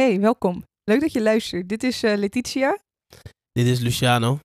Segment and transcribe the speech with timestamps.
[0.00, 0.64] Hey, welkom.
[0.84, 1.68] Leuk dat je luistert.
[1.68, 2.78] Dit is eh, Letitia
[3.52, 4.38] Dit is Luciano,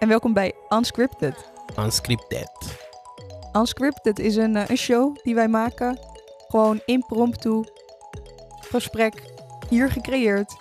[0.00, 1.50] en welkom bij Unscripted.
[1.78, 2.50] unscripted.
[3.52, 5.98] Unscripted is een, eh, een show die wij maken.
[6.48, 7.64] Gewoon impromptu.
[8.60, 9.22] Gesprek.
[9.68, 10.56] Hier gecreëerd.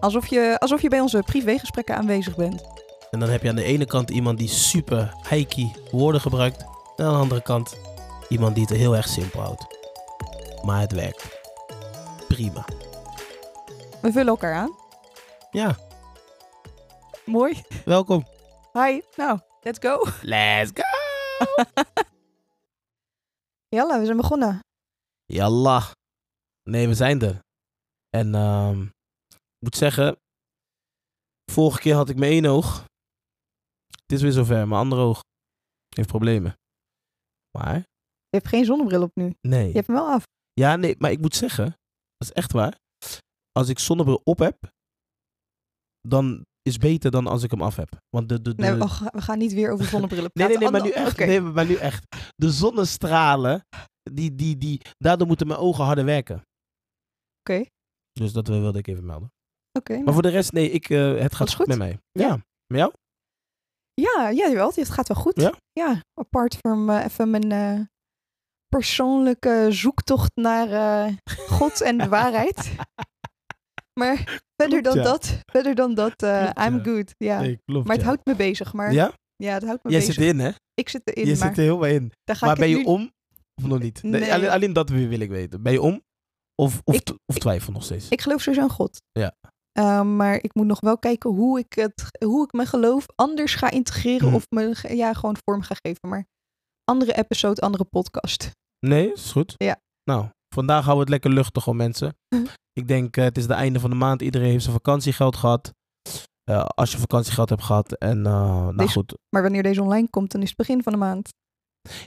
[0.00, 2.62] Alsof je, alsof je bij onze privégesprekken aanwezig bent.
[3.10, 6.64] En dan heb je aan de ene kant iemand die super hikey woorden gebruikt.
[6.96, 7.78] En aan de andere kant
[8.28, 9.66] iemand die het heel erg simpel houdt.
[10.62, 11.40] Maar het werkt.
[12.28, 12.64] Prima.
[14.02, 14.76] We vullen elkaar aan.
[15.50, 15.76] Ja,
[17.26, 17.62] Mooi.
[17.84, 18.26] welkom.
[18.72, 19.00] Hi.
[19.16, 20.04] Nou, let's go.
[20.22, 20.82] Let's go!
[23.76, 24.60] Jalla, we zijn begonnen.
[25.26, 25.82] Yalla.
[26.62, 27.40] Nee, we zijn er.
[28.10, 28.82] En ehm,
[29.28, 30.16] ik moet zeggen,
[31.52, 32.84] vorige keer had ik mijn één oog.
[34.02, 35.20] Het is weer zover, mijn andere oog
[35.94, 36.54] heeft problemen.
[37.58, 39.34] Maar, Je hebt geen zonnebril op nu.
[39.40, 39.66] nee.
[39.68, 40.22] Je hebt hem wel af.
[40.52, 41.64] Ja, nee, maar ik moet zeggen,
[42.16, 42.76] dat is echt waar.
[43.58, 44.72] Als ik zonnebril op heb,
[46.00, 48.00] dan is het beter dan als ik hem af heb.
[48.08, 48.62] Want de, de, de...
[48.62, 50.72] Nee, we, oh, we gaan niet weer over zonnebrillen nee, nee, praten.
[50.72, 51.26] nee, maar nu Ander- echt.
[51.28, 52.32] Nee, maar nu echt.
[52.36, 53.66] De zonnestralen,
[54.12, 56.42] die, die, die, daardoor moeten mijn ogen harder werken.
[57.40, 57.64] Oké.
[58.12, 59.32] Dus dat wilde ik even melden.
[59.78, 60.04] Oké, nou.
[60.04, 61.66] Maar voor de rest, nee, ik, eh, het gaat goed goed.
[61.66, 61.98] met mij.
[62.10, 62.26] Ja.
[62.26, 62.34] Ja.
[62.66, 62.92] Met jou?
[63.94, 64.72] Ja, ja, jawel.
[64.74, 65.40] Het gaat wel goed.
[65.40, 65.54] Ja?
[65.72, 67.80] Ja, apart van eh, even mijn eh,
[68.68, 72.56] persoonlijke zoektocht naar God en de waarheid.
[73.98, 75.02] Maar verder dan ja.
[75.02, 76.82] dat, verder dan dat, eh, Klopt, I'm ja.
[76.82, 77.14] good.
[77.16, 77.40] Ja.
[77.40, 77.86] Nee, klopt.
[77.86, 78.72] maar het houdt me bezig.
[78.72, 79.12] Maar Ja?
[79.36, 80.14] ja, het houdt me Jij bezig.
[80.14, 80.50] zit erin, hè?
[80.74, 82.12] Ik zit erin, Je zit er helemaal in.
[82.24, 82.84] daar ga Maar ben je nu...
[82.84, 83.10] om
[83.62, 84.02] of nog niet?
[84.02, 85.62] Nee, Nee, alleen, alleen dat wil ik weten.
[85.62, 86.02] Ben je om
[86.54, 88.08] of, of, Ik- t- of twijfel nog steeds?
[88.08, 89.02] Ik geloof sowieso in God.
[89.12, 89.34] Ja.
[89.72, 93.54] Eh, maar ik moet nog wel kijken hoe ik, het, hoe ik mijn geloof anders
[93.54, 94.26] ga integreren.
[94.26, 94.34] Hmm.
[94.34, 96.08] Of me ja, gewoon vorm ga geven.
[96.08, 96.26] Maar
[96.84, 98.50] andere episode, andere podcast.
[98.86, 99.54] Nee, is goed.
[99.56, 99.80] Ja.
[100.04, 102.16] Nou, vandaag houden we het lekker luchtig om mensen.
[102.78, 104.22] Ik denk, eh, het is de einde van de maand.
[104.22, 105.72] Iedereen heeft zijn vakantiegeld gehad.
[106.44, 107.92] Eh, als je vakantiegeld hebt gehad.
[107.92, 109.14] En eh, nou Deze- goed.
[109.28, 111.28] Maar wanneer deze online komt, dan is het begin van de maand.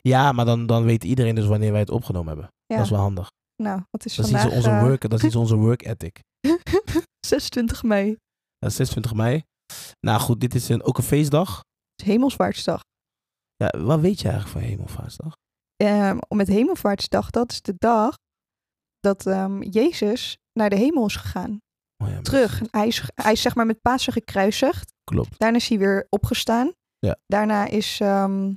[0.01, 2.47] Ja, maar dan, dan weet iedereen dus wanneer wij het opgenomen hebben.
[2.66, 2.75] Ja.
[2.75, 3.29] Dat is wel handig.
[3.63, 6.19] Nou, wat is Dat is, onze work, dat is iets onze work ethic.
[7.28, 8.16] 26 mei.
[8.57, 9.44] Dat is 26 mei.
[10.00, 11.56] Nou goed, dit is een, ook een feestdag.
[11.57, 12.81] Het is Hemelvaartsdag.
[13.56, 15.34] Ja, wat weet je eigenlijk van Hemelvaartsdag?
[15.75, 18.16] Ehm met Hemelvaartsdag, dat is de dag
[19.00, 21.61] dat ehm, Jezus naar de hemel is gegaan.
[22.03, 22.61] Oh ja, Terug.
[22.72, 24.94] Hij is, hij is zeg maar met Pasen gekruisigd.
[25.03, 25.39] Klopt.
[25.39, 26.72] Daarna is hij weer opgestaan.
[26.99, 27.17] Ja.
[27.25, 28.53] Daarna is, ehm,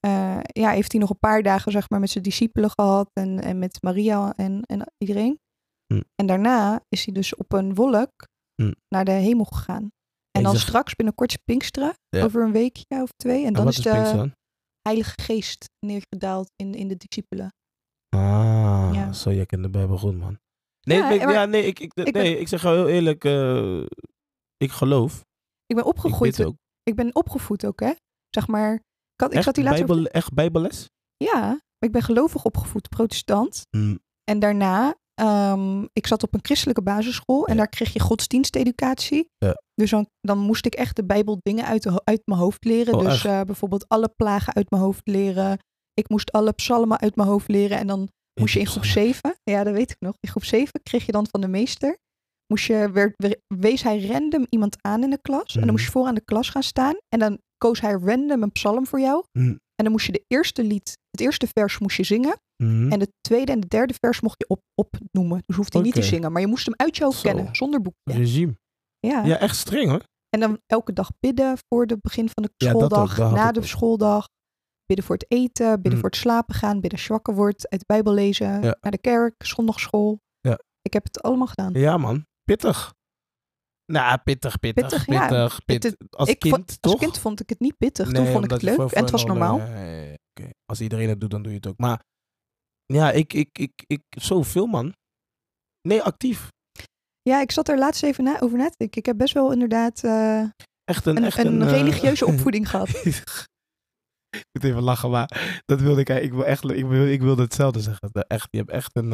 [0.00, 3.10] eh, ja, heeft hij nog een paar dagen zeg maar, met zijn discipelen gehad.
[3.12, 5.40] En, en met Maria en, en iedereen.
[5.94, 6.02] Hm.
[6.14, 8.12] En daarna is hij dus op een wolk
[8.62, 8.72] Hm.
[8.88, 9.92] naar de hemel gegaan.
[10.30, 11.94] En dan straks binnenkort is Pinksteren.
[12.08, 12.24] Ja.
[12.24, 13.44] Over een weekje of twee.
[13.46, 14.30] En dan is is de?
[14.82, 17.52] Heilige Geest neergedaald in, in de discipelen.
[18.16, 19.12] Ah, Ja.
[19.12, 20.38] zo, jij kent de Bijbel goed, man.
[20.84, 23.80] Nee, Ja, ik, maar- ja, nee, ik, ik, ik nee, ik zeg heel eerlijk, eh,
[24.56, 25.20] ik geloof.
[25.66, 26.36] Ik ben Ik opgegroeid.
[26.36, 26.54] bid ook.
[26.82, 27.92] Ik ben opgevoed ook, hè?
[28.30, 28.74] Zeg maar.
[28.74, 28.80] Ik,
[29.20, 29.86] had, ik Echt, zat hier laatst.
[29.86, 30.88] Bijbel, echt bijbelles?
[31.16, 33.62] Ja, ik ben gelovig opgevoed, protestant.
[33.70, 37.58] Mm, En daarna, ehm, ik zat op een christelijke basisschool en Ja.
[37.58, 39.28] daar kreeg je godsdiensteducatie.
[39.38, 39.62] Ja.
[39.74, 42.94] Dus dan, dan moest ik echt de Bijbel dingen uit, de, uit mijn hoofd leren.
[42.94, 45.58] Oh, dus eh, bijvoorbeeld alle plagen uit mijn hoofd leren.
[45.94, 47.78] Ik moest alle psalmen uit mijn hoofd leren.
[47.78, 48.08] En dan
[48.40, 51.12] moest je in groep 7, ja dat weet ik nog, in groep 7 kreeg je
[51.12, 51.96] dan van de meester,
[52.46, 53.14] moest je, werd,
[53.46, 55.54] wees hij random iemand aan in de klas.
[55.54, 56.94] En dan moest je voor aan de klas gaan staan.
[57.08, 59.24] En dan koos hij random een psalm voor jou.
[59.32, 59.48] Mm.
[59.48, 62.36] En dan moest je de eerste lied, het eerste vers moest je zingen.
[62.62, 62.92] mm.
[62.92, 65.42] En de tweede en de derde vers mocht je op, opnoemen.
[65.46, 66.32] Dus hoefde je niet te zingen.
[66.32, 67.28] Maar je moest hem uit je hoofd Zo.
[67.28, 68.18] kennen, zonder boekje.
[68.18, 68.56] Regime.
[68.98, 69.24] Ja.
[69.24, 70.02] Ja, echt streng hoor.
[70.28, 73.34] En dan elke dag bidden voor het begin van de Ja, dat ook, schooldag.
[73.34, 74.28] na de schooldag.
[74.86, 75.98] Bidden voor het eten, bidden Mm.
[75.98, 76.72] voor het slapen gaan.
[76.74, 78.62] Bidden als je wakker wordt, uit de Bijbel lezen.
[78.62, 78.76] Ja.
[78.80, 80.20] Naar de kerk, zondagschool.
[80.40, 80.58] Ja.
[80.82, 81.72] Ik heb het allemaal gedaan.
[81.72, 82.26] Ja, man.
[82.44, 82.94] Pittig.
[83.92, 85.90] Nou, pittig, pittig, Pittig, pittig.
[85.98, 86.06] ja.
[86.10, 86.92] als ik kind, vond, toch?
[86.92, 88.04] Als kind vond ik het niet pittig.
[88.10, 89.60] Toen Nee, vond ik het leuk en het was normaal.
[90.66, 91.78] Als iedereen het doet, dan doe je het ook.
[91.78, 92.02] Maar
[92.86, 94.94] ja, ik, ik, ik, ik, zoveel man.
[95.88, 96.48] Nee, actief.
[97.22, 98.98] Ja, ik zat er laatst even na, over na te denken.
[98.98, 100.40] Ik heb best wel inderdaad eh,
[100.84, 102.88] Echt een, een, echt een, een, eh, religieuze opvoeding gehad.
[104.40, 106.08] ik moet even lachen, maar dat wilde ik.
[106.08, 108.10] Ik wil echt, ik wil, ik wilde hetzelfde zeggen.
[108.12, 109.08] Echt, je hebt echt een,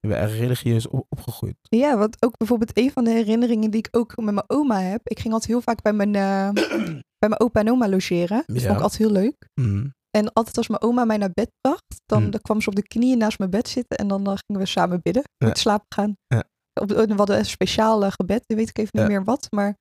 [0.00, 1.56] je bent echt religieus op- opgegroeid.
[1.60, 5.00] Ja, wat ook bijvoorbeeld een van de herinneringen die ik ook met mijn oma heb.
[5.04, 6.50] Ik ging altijd heel vaak bij mijn, eh,
[7.18, 8.42] bij mijn opa en oma logeren.
[8.46, 8.62] Dat Ja.
[8.66, 9.48] vond ik altijd heel leuk.
[9.60, 9.88] Mhm.
[10.10, 12.30] En altijd als mijn oma mij naar bed bracht, dan, Mm.
[12.30, 14.68] dan kwam ze op de knieën naast mijn bed zitten en dan, eh, gingen we
[14.68, 15.22] samen bidden.
[15.36, 15.46] Ja.
[15.48, 16.16] het slapen gaan.
[16.26, 16.44] Ja.
[16.80, 19.74] Op, we hadden een speciaal gebed, weet ik even niet meer wat, maar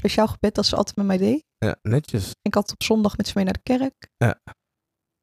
[0.00, 1.44] speciaal gebed dat ze altijd met mij deed.
[1.58, 2.34] Ja, netjes.
[2.42, 4.10] Ik had op zondag met ze mee naar de kerk.
[4.16, 4.40] Ja.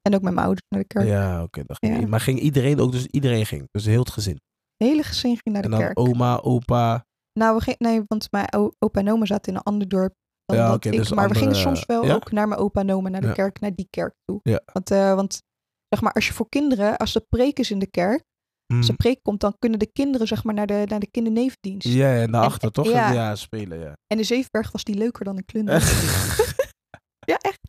[0.02, 1.06] En ook met mijn ouders naar de kerk.
[1.06, 1.62] Ja, oké.
[1.66, 2.06] ging Ja.
[2.06, 3.68] Maar ging iedereen ook, dus iedereen ging.
[3.70, 4.40] Dus heel het gezin.
[4.76, 5.98] Hele gezin ging naar de En dan kerk.
[5.98, 7.06] oma, opa.
[7.32, 10.14] Nou, we gingen, nee, want mijn opa en oma zaten in een ander dorp
[10.44, 10.96] dan Ja, dat oké, ik.
[10.96, 12.14] dus maar we gingen soms wel ja?
[12.14, 14.40] ook naar mijn opa en oma, naar de kerk, naar die kerk toe.
[14.42, 14.60] Ja.
[14.72, 15.42] Want, eh, want
[15.88, 18.24] zeg maar, als je voor kinderen, als de preek is in de kerk,
[18.66, 18.76] Mm.
[18.76, 21.88] als de preek komt, dan kunnen de kinderen zeg maar naar de, naar de kindernevendienst.
[21.88, 22.90] Ja, en daarachter toch?
[22.90, 23.12] ja.
[23.12, 23.36] Ja.
[23.36, 23.92] spelen, ja.
[24.06, 25.80] En in Zevenberg was die leuker dan in Klunderen.
[25.80, 26.54] Echt?
[27.32, 27.60] ja, echt.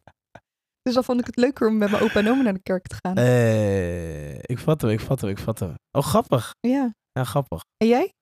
[0.81, 2.87] Dus dan vond ik het leuker om met mijn opa en oma naar de kerk
[2.87, 3.15] te gaan.
[3.15, 5.73] Eh, ik vat hem, ik vat hem, ik vat hem.
[5.91, 6.51] Oh, grappig.
[6.59, 6.93] Ja.
[7.11, 7.61] Ja, grappig.
[7.77, 8.13] En jij?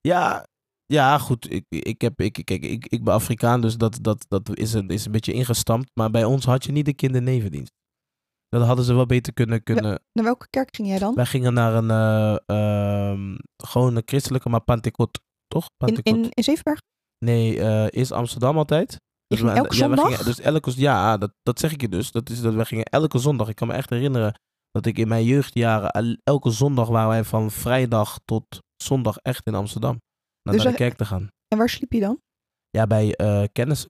[0.00, 0.46] Ja,
[0.86, 1.50] ja goed.
[1.50, 4.88] Ik, ik, heb, ik, kijk, ik, ik ben Afrikaan, dus dat, dat, dat is, een,
[4.88, 5.90] is een beetje ingestampt.
[5.94, 7.72] Maar bij ons had je niet de kindernevendienst.
[8.58, 9.62] Dat hadden ze wel beter kunnen...
[9.62, 10.02] kunnen...
[10.12, 11.14] Naar welke kerk ging jij dan?
[11.14, 11.90] Wij gingen naar een...
[11.90, 15.20] eh, ehm, gewoon een christelijke, maar Pantekot.
[15.46, 15.64] Toch?
[15.64, 16.16] In, Pantekot.
[16.24, 16.80] in, in Zevenberg?
[17.24, 18.96] Nee, eh eerst Amsterdam altijd.
[19.26, 20.06] Dus we- elke ja, zondag?
[20.08, 22.10] gingen- dus elke, ja, dat, dat zeg ik je dus.
[22.10, 23.48] Dat is dat wij gingen elke zondag.
[23.48, 24.40] Ik kan me echt herinneren
[24.70, 28.44] dat ik in mijn jeugdjaren el- elke zondag waren wij van vrijdag tot
[28.76, 30.00] zondag echt in Amsterdam.
[30.42, 31.28] Naar, Dus naar de kerk te gaan.
[31.48, 32.20] En waar sliep je dan?
[32.70, 33.86] Ja, bij eh kennis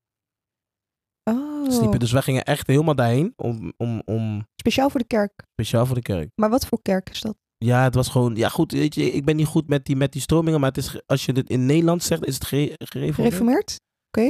[1.25, 1.99] Oh, sliepen.
[1.99, 5.33] Dus wij gingen echt helemaal daarheen om, om, om speciaal voor de kerk.
[5.53, 6.31] speciaal voor de kerk.
[6.35, 7.37] Maar wat voor kerk is dat?
[7.59, 10.13] Ja, het was gewoon, ja goed, weet je, ik ben niet goed met die, met
[10.13, 13.15] die stromingen, maar het is, als je dit in Nederland zegt, is het ge, gereformeerd.
[13.15, 13.81] Gereformeerd?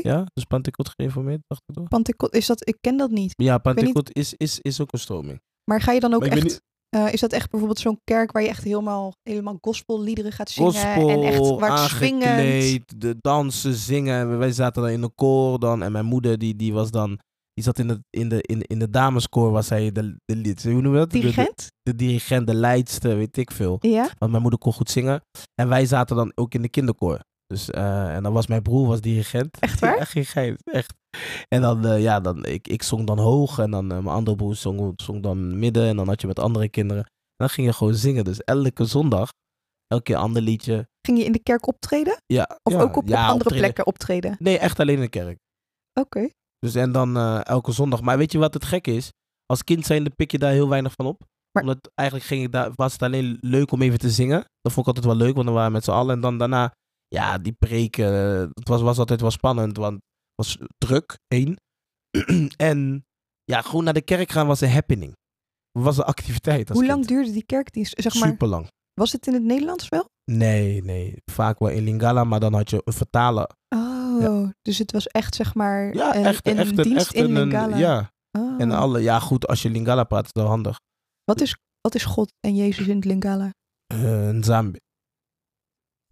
[0.03, 1.75] Ja, dus Pantekot gereformeerd, dacht ik
[2.17, 2.31] toch?
[2.31, 3.33] Is dat, ik ken dat niet.
[3.37, 5.41] Ja, niet- Pantekot is, is, is ook een stroming.
[5.65, 6.61] Maar ga je dan ook ik
[6.97, 10.73] eh, is dat echt bijvoorbeeld zo'n kerk waar je echt helemaal, helemaal gospelliederen gaat zingen?
[10.73, 14.39] gospel, en echt waar aangekleed, de dansen, zingen.
[14.39, 15.83] Wij zaten dan in de koor dan.
[15.83, 17.19] En mijn moeder, die, die was dan...
[17.55, 20.55] Die zat in de, in de, in, in de dameskoor, was zij de, de.
[20.63, 21.11] Hoe noemen we dat?
[21.11, 21.67] De- de- Dirigent?
[21.83, 23.77] De, dirigent, de leidster, weet ik veel.
[23.81, 24.09] Ja?
[24.19, 25.23] Want mijn moeder kon goed zingen.
[25.55, 27.21] En wij zaten dan ook in de kinderkoor.
[27.53, 29.59] Dus, eh, en dan was mijn broer was dirigent.
[29.59, 29.99] Echt waar?
[29.99, 30.95] Ja, geen echt.
[31.49, 33.59] En dan, eh, ja, dan, ik, ik zong dan hoog.
[33.59, 35.87] En dan eh, mijn andere broer zong, zong dan midden.
[35.87, 37.03] En dan had je met andere kinderen.
[37.05, 38.25] En dan ging je gewoon zingen.
[38.25, 39.29] Dus elke zondag,
[39.87, 40.89] elke keer een ander liedje.
[41.07, 42.17] Ging je in de kerk optreden?
[42.27, 43.59] Ja, Of ja, ook op, ja, op andere optreden.
[43.59, 44.37] plekken optreden?
[44.39, 45.39] Nee, echt alleen in de kerk.
[46.01, 46.29] Oké.
[46.59, 48.01] Dus en dan elke zondag.
[48.01, 49.11] Maar weet je wat het gek is?
[49.47, 51.21] Als kind zijnde pik je daar heel weinig van op.
[51.53, 54.45] Maar- Omdat eigenlijk ging ik daar, was het alleen leuk om even te zingen.
[54.61, 56.15] Dat vond ik altijd wel leuk, want dan waren we met z'n allen.
[56.15, 56.73] En dan daarna,
[57.13, 58.07] ja, die preken.
[58.13, 60.03] eh, Het was, was altijd wel spannend, want het
[60.35, 61.57] was druk, één.
[62.57, 63.05] en
[63.45, 65.13] ja, gewoon naar de kerk gaan was een happening.
[65.79, 67.95] Was een activiteit als Hoe lang duurde die kerkdienst?
[68.03, 68.69] Zeg maar, Super lang.
[68.95, 70.09] was het in het Nederlands wel?
[70.31, 71.15] Nee, nee.
[71.33, 73.51] Vaak wel in Lingala, maar dan had je een vertaler.
[73.69, 77.15] Oh, dus het was echt zeg maar Ja, een, echt, een echt, een, dienst echt
[77.15, 77.77] in een, Lingala.
[77.77, 78.61] Ja, Oh.
[78.61, 80.81] en alle, ja, goed, als je Lingala praat, is dat handig.
[81.25, 83.51] wat, is, wat is God en Jezus in het Lingala?
[83.87, 84.79] Eh, Nzambi.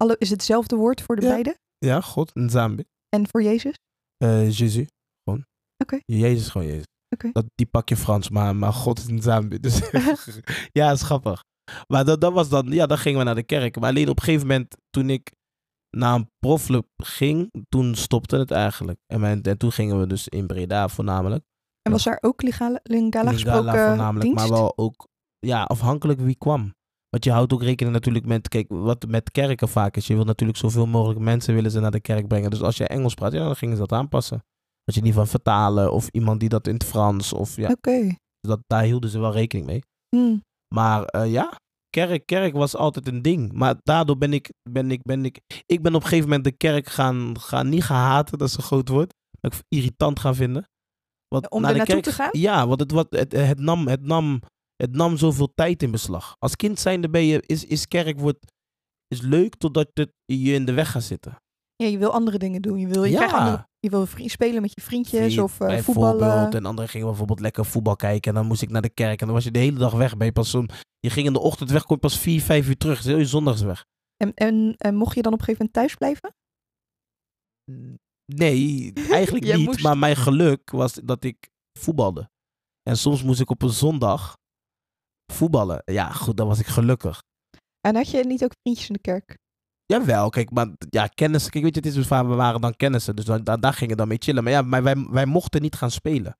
[0.01, 1.27] Alle, is het hetzelfde woord voor de Ja.
[1.29, 1.57] beide?
[1.77, 2.83] Ja, God, Nzambi.
[3.09, 3.75] En voor Jezus?
[4.17, 4.87] Eh Jezus,
[5.23, 5.45] gewoon.
[5.77, 5.99] Oké.
[6.05, 6.85] Jezus, gewoon Jezus.
[7.09, 7.29] Oké.
[7.31, 9.59] Dat, die pak je Frans, maar, maar God is Nzambi.
[9.59, 9.81] Dus
[10.79, 11.43] ja, is grappig.
[11.87, 13.79] Maar dat, dat was dan, ja, dan gingen we naar de kerk.
[13.79, 15.31] Maar alleen op een gegeven moment, toen ik
[15.97, 18.99] naar een profclub ging, toen stopte het eigenlijk.
[19.05, 21.43] En, mijn, en toen gingen we dus in Breda voornamelijk.
[21.81, 24.49] En was daar ook Lingala, Lingala Lingala gesproken voornamelijk, dienst?
[24.49, 25.07] maar wel ook,
[25.39, 26.73] ja, afhankelijk wie kwam.
[27.11, 30.07] Want je houdt ook rekening natuurlijk met, kijk, wat met kerken vaak is.
[30.07, 32.49] Je wil natuurlijk zoveel mogelijk mensen willen ze naar de kerk brengen.
[32.49, 34.43] Dus als je Engels praat, ja, dan gingen ze dat aanpassen.
[34.83, 38.15] Dat je niet van vertalen of iemand die dat in het Frans of ja, Oké.
[38.39, 39.81] dat, daar hielden ze wel rekening mee.
[40.15, 40.37] Hm.
[40.75, 41.59] Maar eh, ja,
[41.89, 43.51] kerk, kerk was altijd een ding.
[43.51, 46.51] Maar daardoor ben ik, ben ik, ben ik, ik ben op een gegeven moment de
[46.51, 49.13] kerk gaan, gaan niet gaan haten, dat is een groot woord.
[49.41, 50.65] Maar ik irritant gaan vinden.
[51.27, 52.41] Want Om naar er de naartoe kerk, te gaan?
[52.41, 54.41] Ja, want het, wat, het, het, nam, het, nam,
[54.81, 56.35] het nam zoveel tijd in beslag.
[56.39, 58.45] Als kind zijnde ben je, is, is kerk wordt,
[59.07, 61.35] is leuk totdat het je in de weg gaat zitten.
[61.75, 62.79] Ja, je wil andere dingen doen.
[62.79, 63.25] Je wil, je Ja.
[63.31, 66.11] andere, je wil spelen met je vriendjes Vriend, of bijvoorbeeld.
[66.11, 66.51] voetballen.
[66.51, 68.29] En anderen gingen bijvoorbeeld lekker voetbal kijken.
[68.31, 69.19] En dan moest ik naar de kerk.
[69.19, 70.17] En dan was je de hele dag weg.
[70.17, 70.67] Ben je, pas om,
[70.99, 72.97] je ging in de ochtend weg, kom je pas vier, vijf uur terug.
[72.97, 73.85] Dus heel je zondags weg.
[74.17, 76.35] En, en, en mocht je dan op een gegeven moment thuis blijven?
[78.25, 79.65] Nee, eigenlijk niet.
[79.65, 79.83] moest.
[79.83, 82.29] Maar mijn geluk was dat ik voetbalde.
[82.89, 84.37] En soms moest ik op een zondag
[85.31, 85.81] voetballen.
[85.85, 87.21] Ja, goed, dan was ik gelukkig.
[87.87, 89.37] En had je niet ook vriendjes in de kerk?
[89.85, 91.49] Jawel, kijk, maar ja, kennis.
[91.49, 93.15] Kijk, weet je, het is dus we waren dan kennissen.
[93.15, 94.43] Dus dan, daar, daar gingen dan mee chillen.
[94.43, 96.37] Maar ja, maar wij, wij mochten niet gaan spelen.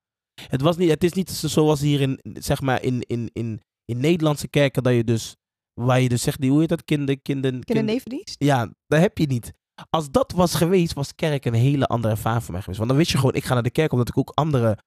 [0.47, 3.61] Het, was niet, het is niet zo- zoals hier in, zeg maar, in, in, in,
[3.85, 5.35] in Nederlandse kerken, dat je dus,
[5.73, 8.35] waar je dus zegt, die, hoe heet dat, kinder, kinder, kinder, Kindernevendienst?
[8.37, 9.53] Ja, dat heb je niet.
[9.89, 12.77] Als dat was geweest, was kerk een hele andere ervaring voor mij geweest.
[12.79, 14.77] Want dan wist je gewoon, ik ga naar de kerk omdat ik ook andere,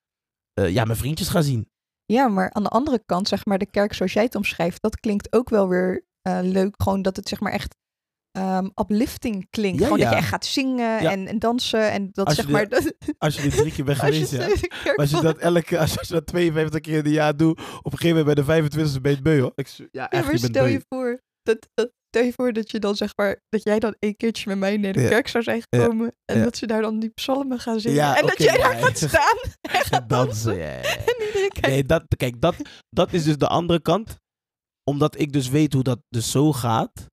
[0.53, 1.69] eh, ja, mijn vriendjes ga zien.
[2.07, 5.01] Ja, maar aan de andere kant, zeg maar, de kerk zoals jij het omschrijft, dat
[5.01, 6.75] klinkt ook wel weer eh, leuk.
[6.83, 7.77] Gewoon dat het zeg maar echt
[8.31, 9.79] ehm, uplifting klinkt.
[9.79, 11.11] Ja, Gewoon dat je echt gaat zingen Ja.
[11.11, 11.91] en, en dansen.
[11.91, 12.69] En dat Als zeg je maar.
[12.69, 15.79] Dat, Als je dit drie keer bent als je geweest, kerk Als je dat elke,
[15.79, 18.61] als je, als dat 52 keer in een jaar doet, op een gegeven moment bij
[18.61, 19.53] de 25e ben je het beu, hoor.
[19.55, 22.71] Ik, ja, echt, maar je bent stel je voor, dat, dat Stel je voor dat
[22.71, 25.09] je dan zeg maar, dat jij dan een keertje met mij naar de Ja.
[25.09, 25.81] kerk zou zijn Ja.
[25.81, 26.15] gekomen.
[26.25, 27.97] En dat ze daar dan die psalmen gaan zingen.
[27.97, 29.37] Ja, en dat jij daar gaat staan.
[29.75, 30.61] En gaat dansen.
[30.73, 31.67] En iedereen kijkt.
[31.67, 32.55] Nee, dat, kijk, dat,
[32.91, 34.17] dat is dus de andere kant.
[34.91, 37.07] Omdat ik dus weet hoe dat dus zo gaat,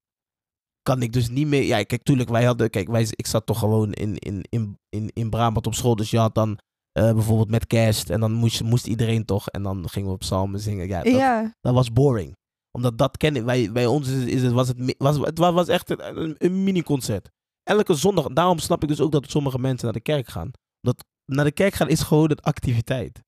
[0.82, 1.64] kan ik dus niet meer.
[1.64, 2.70] Ja, kijk, tuurlijk, wij hadden.
[2.70, 5.96] Kijk, wij, ik zat toch gewoon in, in, in, in, in Brabant op school.
[5.96, 6.60] Dus je had dan
[6.92, 8.10] eh, bijvoorbeeld met kerst.
[8.10, 9.48] En dan moest, moest iedereen toch.
[9.48, 10.88] En dan gingen we op psalmen zingen.
[10.88, 12.40] Ja, dat, Ja, dat was boring.
[12.72, 13.72] Omdat dat kennen wij.
[13.72, 17.30] Bij ons is, is het, was het, was, het wa- was echt een, een, mini-concert.
[17.64, 18.28] Elke zondag.
[18.28, 20.52] Daarom snap ik dus ook dat sommige mensen naar de kerk gaan.
[20.80, 23.20] Dat naar de kerk gaan is gewoon een activiteit.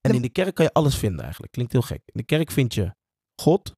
[0.00, 1.52] En in de kerk kan je alles vinden eigenlijk.
[1.52, 2.00] Klinkt heel gek.
[2.04, 2.94] In de kerk vind je
[3.42, 3.72] God.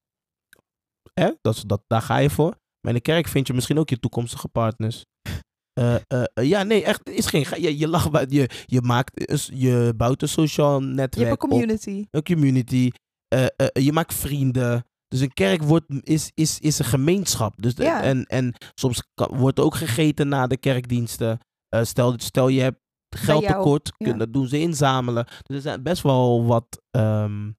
[1.12, 1.30] Hè?
[1.40, 2.50] Dat, dat, daar ga je voor.
[2.80, 5.02] Maar in de kerk vind je misschien ook je toekomstige partners.
[5.80, 7.08] Eh, eh, ja, nee, echt.
[7.08, 10.86] Is geen, ge- je, je lacht bij, je, je maakt, je bouwt een sociaal je
[10.86, 12.06] netwerk hebt een op community.
[12.10, 12.90] een community.
[13.28, 14.84] Eh, eh, je maakt vrienden.
[15.08, 17.62] Dus een kerk wordt, is, is, is een gemeenschap.
[17.62, 18.02] Dus Ja.
[18.02, 21.38] en, en soms kan- wordt ook gegeten na de kerkdiensten.
[21.68, 22.80] Eh, stel, stel je hebt
[23.16, 24.12] geld tekort, ja.
[24.12, 25.24] dat doen ze inzamelen.
[25.42, 26.82] Dus er zijn best wel wat.
[26.90, 27.50] ehm,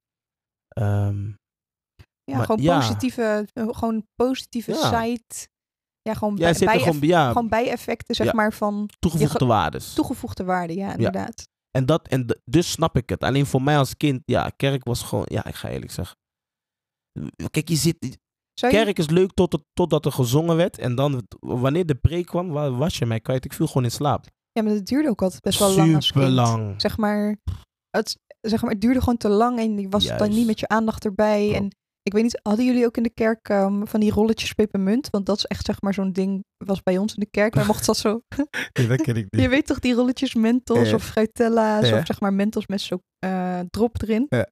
[0.68, 1.26] ehm,
[2.24, 2.78] Ja, Maar- gewoon ja.
[2.78, 5.48] positieve, gewoon positieve site.
[6.02, 9.94] Ja, gewoon, bij, bij- gewoon ja, gewoon bijeffecten, zeg maar, van toegevoegde waardes.
[9.94, 10.74] toegevoegde waarde.
[10.74, 11.48] Ja, inderdaad.
[11.76, 13.22] En, dat, en dus snap ik het.
[13.22, 16.16] Alleen voor mij als kind, ja, kerk was gewoon, ja, ik ga eerlijk zeggen.
[17.50, 18.16] Kijk, je zit, je,
[18.68, 20.78] Kerk is leuk tot het, totdat er gezongen werd.
[20.78, 23.44] En dan, wanneer de preek kwam, wa- was je mij kwijt.
[23.44, 24.24] Ik viel gewoon in slaap.
[24.52, 26.80] ja, maar het duurde ook altijd best wel lang Super lang.
[26.80, 27.36] Zeg maar,
[27.90, 30.68] het, zeg maar, het duurde gewoon te lang en je was dan niet met je
[30.68, 31.54] aandacht erbij.
[31.54, 35.08] En ik weet niet, hadden jullie ook in de kerk ehm, van die rolletjes pepermunt?
[35.10, 37.54] Want dat is echt zeg maar zo'n ding, was bij ons in de kerk.
[37.54, 38.20] Maar mocht dat zo,
[38.72, 42.32] Nee, dat ken ik je weet toch die rolletjes mentos of fruitella's of zeg maar
[42.32, 44.26] mentos met zo'n eh, drop erin.
[44.28, 44.48] Ja.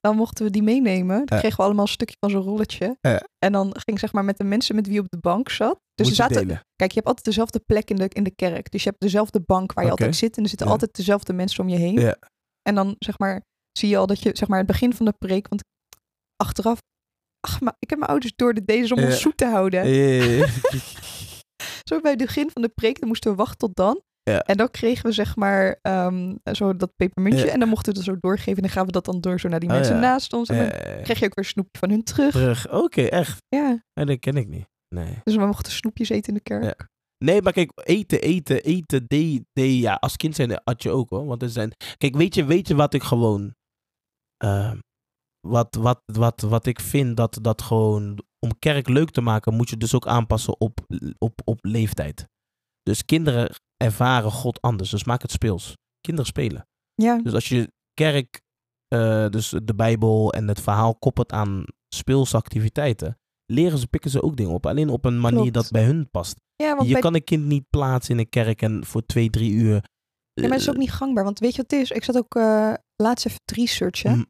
[0.00, 1.26] Dan mochten we die meenemen.
[1.26, 2.96] Dan kregen we allemaal een stukje van zo'n rolletje.
[3.00, 3.22] Ja.
[3.38, 5.78] En dan ging zeg maar met de mensen met wie op de bank zat.
[5.94, 6.60] Dus Moet er zaten, delen.
[6.76, 8.70] Kijk, je hebt altijd dezelfde plek in de, in de kerk.
[8.70, 10.36] Dus je hebt dezelfde bank waar je altijd zit.
[10.36, 10.72] En er zitten Ja.
[10.72, 12.00] altijd dezelfde mensen om je heen.
[12.00, 12.16] Ja.
[12.62, 13.42] En dan zeg maar,
[13.78, 15.62] zie je al dat je, zeg maar, het begin van de preek, want
[16.36, 16.78] achteraf,
[17.40, 19.84] ach, maar ik heb mijn ouders door de deze om ons zoet te houden.
[21.88, 24.00] Zo bij het begin van de preek, dan moesten we wachten tot dan.
[24.22, 24.40] Ja.
[24.40, 27.44] En dan kregen we zeg maar ehm, zo dat pepermuntje.
[27.46, 27.52] Ja.
[27.52, 28.54] En dan mochten we het zo doorgeven.
[28.56, 30.00] En dan gaan we dat dan door zo naar die Oh, mensen ja.
[30.00, 30.48] naast ons.
[30.48, 32.30] En dan kreeg je ook weer snoepje van hun terug.
[32.30, 32.72] terug.
[32.72, 33.42] Oké, echt.
[33.48, 34.66] Ja, Nee, dat ken ik niet.
[34.94, 35.18] Nee.
[35.22, 36.88] dus we mochten snoepjes eten in de kerk.
[37.24, 41.10] Nee, maar kijk, eten, eten, eten, de, de, ja, als kind zijn had je ook
[41.10, 41.26] hoor.
[41.26, 43.54] Want er zijn, kijk, weet je, weet je wat ik gewoon,
[44.36, 44.78] ehm,
[45.46, 49.68] wat, wat, wat, wat ik vind dat, dat gewoon, om kerk leuk te maken, moet
[49.70, 50.80] je dus ook aanpassen op,
[51.18, 52.28] op, op leeftijd.
[52.82, 55.74] Dus kinderen ervaren God anders, dus maak het speels.
[56.00, 56.66] Kinderen spelen.
[56.94, 58.40] Ja, Dus als je kerk,
[58.88, 63.18] eh, dus de Bijbel en het verhaal koppelt aan speelse activiteiten,
[63.52, 64.66] leren ze, pikken ze ook dingen op.
[64.66, 65.54] Alleen op een manier Klopt.
[65.54, 66.36] dat bij hun past.
[66.56, 69.30] ja want Je bij, kan een kind niet plaatsen in een kerk en voor twee,
[69.30, 69.84] drie uur.
[70.32, 71.24] ja, maar het is ook niet gangbaar.
[71.24, 71.90] Want weet je wat het is?
[71.90, 74.16] Ik zat ook eh, laatst even te researchen.
[74.16, 74.26] Mm.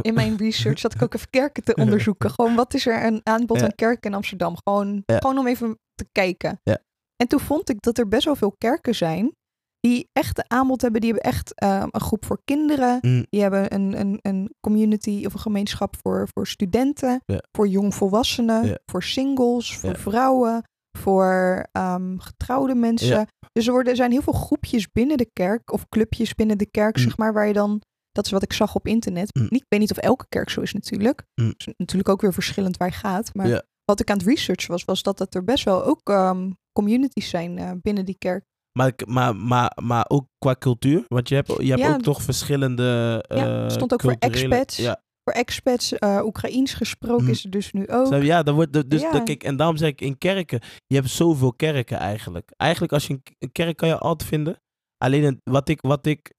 [0.00, 2.30] In mijn research zat ik ook even kerken te onderzoeken.
[2.30, 3.64] Gewoon wat is er een aanbod Ja.
[3.64, 4.56] aan kerken in Amsterdam?
[4.64, 5.16] Gewoon, Ja.
[5.18, 6.60] gewoon om even te kijken.
[6.62, 6.78] Ja.
[7.16, 9.32] En toen vond ik dat er best wel veel kerken zijn
[9.80, 11.00] die echt een aanbod hebben.
[11.00, 12.98] Die hebben echt eh, een groep voor kinderen.
[13.00, 13.26] Mm.
[13.30, 17.20] Die hebben een, een, een community of een gemeenschap voor, voor studenten.
[17.52, 18.80] Voor jongvolwassenen.
[18.90, 19.76] Voor singles.
[19.76, 20.62] Voor vrouwen.
[20.98, 23.26] Voor ehm, getrouwde mensen.
[23.52, 25.72] Dus er, worden, er zijn heel veel groepjes binnen de kerk.
[25.72, 27.02] Of clubjes binnen de kerk, Mm.
[27.02, 27.32] zeg maar.
[27.32, 27.80] Waar je dan
[28.16, 29.34] dat is wat ik zag op internet.
[29.34, 29.46] Mm.
[29.48, 31.22] Ik weet niet of elke kerk zo is natuurlijk.
[31.34, 31.46] Mm.
[31.48, 33.34] Het is natuurlijk ook weer verschillend waar je gaat.
[33.34, 36.50] Maar wat ik aan het researchen was, was dat het er best wel ook ehm,
[36.72, 38.44] communities zijn eh, binnen die kerk.
[38.78, 41.04] Maar, ik- maar, maar, maar ook qua cultuur.
[41.08, 41.92] Want je hebt, je hebt Ja.
[41.94, 43.24] ook toch verschillende.
[43.28, 44.76] Ja, eh, stond ook voor expats.
[44.76, 47.30] Ja, Voor expats, eh Oekraïens gesproken Mm.
[47.30, 48.22] is er dus nu ook.
[48.22, 49.10] Ja, dan wordt de- dus Ja.
[49.12, 50.60] dat- kijk, en daarom zeg ik in kerken.
[50.86, 52.50] Je hebt zoveel kerken eigenlijk.
[52.56, 54.60] Eigenlijk als je een, een kerk kan je altijd vinden.
[54.98, 56.34] Alleen het- wat ik, wat ik,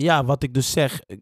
[0.00, 1.16] ja, wat ik dus zeg, eh,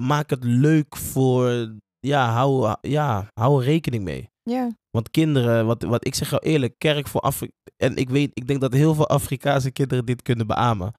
[0.00, 4.30] maak het leuk voor, ja, hou, ja, hou er rekening mee.
[4.42, 7.52] Ja, Want kinderen, wat, wat ik zeg jou eerlijk, kerk voor Afrika.
[7.76, 10.92] En ik weet, ik denk dat heel veel Afrikaanse kinderen dit kunnen beamen.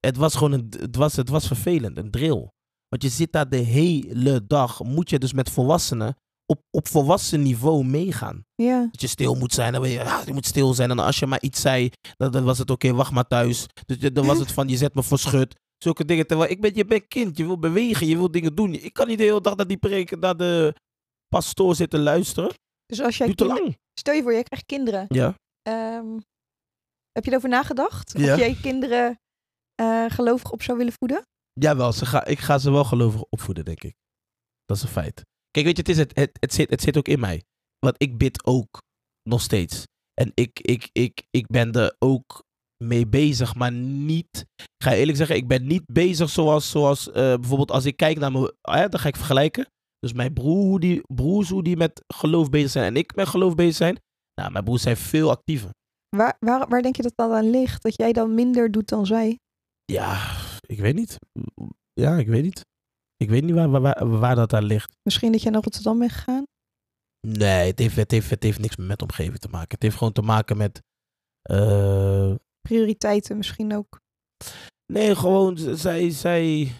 [0.00, 2.48] Het was gewoon een, het was, het was vervelend, een drill.
[2.88, 6.16] Want je zit daar de hele dag, moet je dus met volwassenen
[6.46, 8.44] op, op volwassen niveau meegaan.
[8.54, 10.90] ja, Dat je stil moet zijn, dan je, ja, je moet stil zijn.
[10.90, 13.66] En als je maar iets zei, dan, dan was het oké, wacht maar thuis.
[13.86, 15.54] Dus dan was het van, je zet me voor schut.
[15.82, 16.26] Zulke dingen.
[16.26, 18.74] Terwijl ik ben, je bent kind, je wil bewegen, je wil dingen doen.
[18.74, 20.74] Ik kan niet de hele dag naar die preken, naar de
[21.28, 22.54] pastoor zitten luisteren.
[22.86, 23.78] dus als jij Duurt te kinder- lang.
[24.00, 25.04] Stel je voor, jij krijgt kinderen.
[25.08, 25.34] Ja.
[25.62, 26.18] Ehm,
[27.12, 28.18] heb je erover nagedacht?
[28.18, 28.32] Ja.
[28.32, 29.20] Of jij kinderen
[29.74, 31.26] eh, gelovig op zou willen voeden?
[31.52, 33.94] Jawel, ze ga, ik ga ze wel gelovig opvoeden, denk ik.
[34.64, 35.22] Dat is een feit.
[35.50, 37.42] Kijk, weet je, het, is het, het, het, zit, het zit ook in mij.
[37.78, 38.82] wat ik bid ook
[39.22, 39.84] nog steeds.
[40.14, 42.44] En ik, ik, ik, ik ben er ook
[42.84, 44.46] mee bezig, maar niet.
[44.56, 48.18] Ik ga eerlijk zeggen, ik ben niet bezig zoals, zoals eh, bijvoorbeeld als ik kijk
[48.18, 48.44] naar mijn.
[48.44, 49.66] Uh, dan ga ik vergelijken.
[49.98, 53.28] Dus mijn broer, hoe die, broers, hoe die met geloof bezig zijn en ik met
[53.28, 53.98] geloof bezig zijn.
[54.34, 55.70] Nou, mijn broers zijn veel actiever.
[56.16, 57.82] Waar, waar, waar denk je dat dat aan ligt?
[57.82, 59.38] Dat jij dan minder doet dan zij?
[59.84, 61.18] Ja, ik weet niet.
[61.92, 62.64] Ja, ik weet niet.
[63.16, 64.92] Ik weet niet waar, waar, waar dat aan ligt.
[65.02, 66.44] Misschien dat jij naar Rotterdam bent gegaan?
[67.26, 69.68] Nee, het heeft, het, heeft, het heeft niks met omgeving te maken.
[69.70, 70.82] Het heeft gewoon te maken met.
[71.50, 72.34] Uh...
[72.60, 73.98] Prioriteiten misschien ook.
[74.92, 76.72] Nee, gewoon, zij, zij.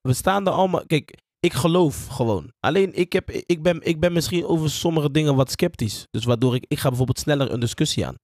[0.00, 0.86] We staan er allemaal.
[0.86, 2.52] Kijk, ik geloof gewoon.
[2.60, 6.04] Alleen ik, heb, ik, ben, ik ben misschien over sommige dingen wat sceptisch.
[6.10, 8.14] Dus waardoor ik, ik ga bijvoorbeeld sneller een discussie aan.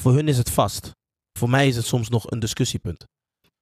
[0.00, 0.90] Voor hun is het vast.
[1.38, 3.04] Voor mij is het soms nog een discussiepunt.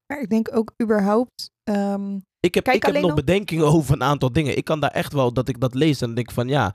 [0.07, 1.51] Maar ik denk ook überhaupt.
[1.71, 4.57] Um, ik heb, ik heb nog bedenkingen over een aantal dingen.
[4.57, 6.75] Ik kan daar echt wel dat ik dat lees en denk van ja.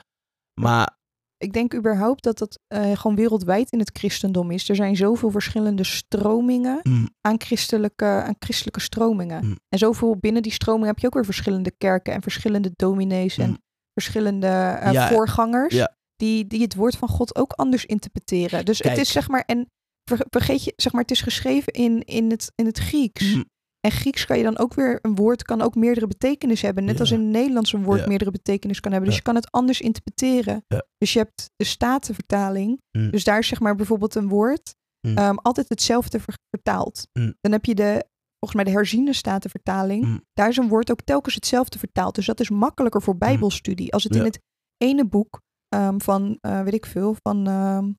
[0.62, 1.00] Maar.
[1.42, 4.70] Ik denk überhaupt dat dat uh, gewoon wereldwijd in het christendom is.
[4.70, 7.10] Er zijn zoveel verschillende stromingen mm.
[7.22, 9.46] aan, christelijke, aan christelijke stromingen.
[9.46, 9.58] Mm.
[9.70, 13.50] En zoveel binnen die stromingen heb je ook weer verschillende kerken en verschillende dominees en
[13.50, 13.58] Mm.
[13.94, 14.48] verschillende
[14.84, 15.76] uh, Ja, voorgangers.
[15.76, 15.96] ja.
[16.16, 18.66] Die, die het woord van God ook anders interpreteren.
[18.66, 18.94] Dus Kijk.
[18.96, 19.44] het is zeg maar.
[19.46, 19.70] En
[20.10, 23.38] ver- vergeet je, zeg maar, het is geschreven in, in, het, in het Grieks.
[23.82, 26.84] En Grieks kan je dan ook weer, een woord kan ook meerdere betekenis hebben.
[26.84, 27.00] Net Ja.
[27.00, 28.08] als in het Nederlands een woord Ja.
[28.08, 29.10] meerdere betekenis kan hebben.
[29.10, 29.24] Dus Ja.
[29.26, 30.66] je kan het anders interpreteren.
[30.98, 32.82] Dus je hebt de statenvertaling.
[32.92, 33.12] Mm.
[33.12, 34.76] Dus daar is zeg maar bijvoorbeeld een woord
[35.08, 35.18] Mm.
[35.18, 37.08] ehm, altijd hetzelfde ver- vertaald.
[37.20, 37.34] Mm.
[37.42, 38.06] Dan heb je de,
[38.40, 40.24] volgens mij de herziene statenvertaling.
[40.34, 42.16] Daar is een woord ook telkens hetzelfde vertaald.
[42.16, 43.94] Dus dat is makkelijker voor bijbelstudie.
[43.94, 44.40] Als het in het
[44.78, 45.42] ene boek
[45.76, 47.48] ehm, van, eh, weet ik veel, van...
[47.48, 47.92] ehm,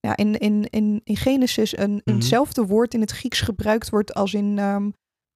[0.00, 2.00] ja, in, in, in, in Genesis een, Mhm.
[2.04, 4.58] eenzelfde woord in het Grieks gebruikt wordt als in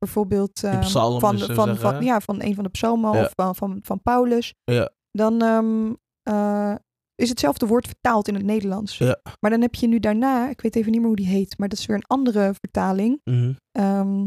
[0.05, 3.21] bijvoorbeeld ehm, psalmen, van, van, van, ja, van een van de psalmen Ja.
[3.25, 4.55] of van, van, van Paulus.
[4.65, 4.91] Ja.
[5.11, 5.93] Dan ehm,
[6.23, 6.75] eh,
[7.15, 8.99] is hetzelfde woord vertaald in het Nederlands.
[8.99, 9.21] Ja.
[9.41, 11.69] Maar dan heb je nu daarna, ik weet even niet meer hoe die heet, maar
[11.69, 13.21] dat is weer een andere vertaling.
[13.25, 13.53] Mhm.
[13.73, 14.27] Ehm,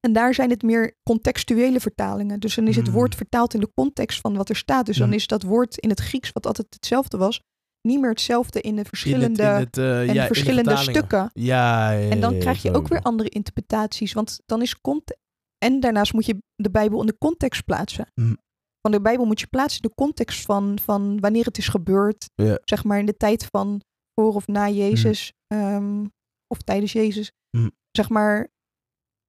[0.00, 2.40] en daar zijn het meer contextuele vertalingen.
[2.40, 2.92] Dus dan is het Mm.
[2.92, 4.86] woord vertaald in de context van wat er staat.
[4.86, 5.14] Dus dan Mm.
[5.14, 7.40] is dat woord in het Grieks, wat altijd hetzelfde was,
[7.86, 11.30] niet meer hetzelfde in de In het, verschillende, in het, eh, in de verschillende stukken.
[11.32, 14.12] Ja, ja, En dan krijg je ook weer andere interpretaties.
[14.12, 15.24] Want dan is context.
[15.58, 18.10] En daarnaast moet je de Bijbel in de context plaatsen.
[18.14, 18.36] Mm.
[18.80, 22.30] Van de Bijbel moet je plaatsen in de context van, van wanneer het is gebeurd.
[22.34, 22.58] Ja.
[22.64, 23.80] Zeg maar in de tijd van
[24.14, 25.32] voor of na Jezus.
[25.46, 26.04] ehm,
[26.46, 27.32] of tijdens Jezus.
[27.56, 27.70] Mm.
[27.90, 28.48] Zeg maar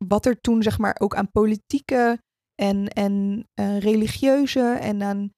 [0.05, 2.21] wat er toen zeg maar ook aan politieke
[2.55, 5.31] en, en eh, religieuze en aan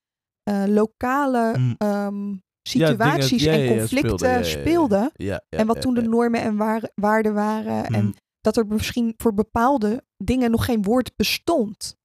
[0.43, 2.41] eh, lokale Mm.
[2.71, 5.11] Ja, situaties dingen- ja, ja, en conflicten ja, speelden.
[5.49, 7.85] En wat toen de normen en waar- waarden waren.
[7.85, 8.13] En Mm.
[8.41, 11.97] dat er misschien voor bepaalde dingen nog geen woord bestond.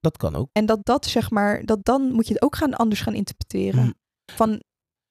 [0.00, 0.48] Dat kan ook.
[0.52, 3.84] En dat dat zeg maar, dat dan moet je het ook gaan anders gaan interpreteren.
[3.84, 3.94] Mm.
[4.32, 4.62] Van,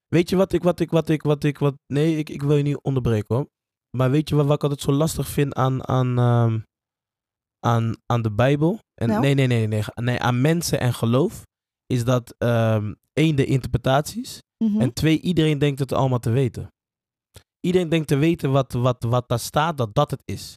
[0.08, 1.76] Weet je wat ik, wat ik, wat ik, wat ik, wat...
[1.88, 3.48] Nee, ik, ik wil je niet onderbreken hoor.
[3.98, 6.60] Maar weet je wat, wat ik altijd zo lastig vind aan, aan, ehm,
[7.66, 8.80] aan, aan de Bijbel?
[8.94, 9.22] En, Nou?
[9.22, 10.20] nee, nee, nee, nee, nee.
[10.20, 11.44] Aan mensen en geloof.
[11.88, 14.42] Is dat ehm, één, de interpretaties.
[14.64, 14.82] mhm.
[14.82, 16.68] En twee, iedereen denkt het allemaal te weten.
[17.60, 20.56] Iedereen denkt te weten wat, wat, wat daar staat, dat dat het is.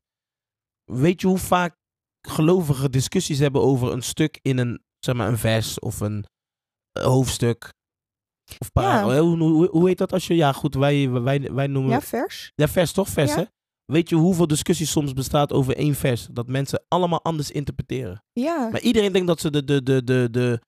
[0.92, 1.76] Weet je hoe vaak
[2.28, 6.24] gelovigen discussies hebben over een stuk in een, zeg maar, een vers of een
[6.92, 7.72] eh, hoofdstuk?
[8.58, 9.20] Of para- Ja.
[9.22, 11.90] hoe, hoe, hoe heet dat als je, ja goed, wij, wij, wij noemen...
[11.90, 12.52] ja, vers.
[12.54, 13.08] Ja, vers toch?
[13.08, 13.36] Vers, Ja.
[13.36, 13.44] hè?
[13.84, 16.26] Weet je hoeveel discussie soms bestaat over één vers?
[16.32, 18.24] Dat mensen allemaal anders interpreteren.
[18.32, 20.60] Ja, Maar iedereen denkt dat ze de, de, de, de, de,